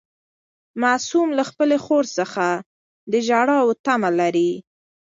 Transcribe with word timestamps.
معصوم 0.81 1.29
له 1.37 1.43
خپلې 1.49 1.77
خور 1.85 2.05
څخه 2.17 2.47
د 3.11 3.13
ژاولو 3.27 3.69
تمه 3.85 4.09
لري. 4.19 4.51